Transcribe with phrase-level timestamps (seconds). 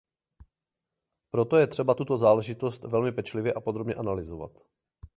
[1.31, 4.51] Proto je třeba tuto záležitost velmi pečlivě a podrobně analyzovat.